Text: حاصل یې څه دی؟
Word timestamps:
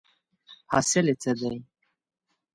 حاصل 0.71 1.05
یې 1.11 1.15
څه 1.21 1.31
دی؟ 1.39 1.55